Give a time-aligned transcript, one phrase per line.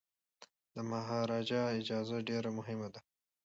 [0.75, 3.01] د مهاراجا اجازه ډیره مهمه ده.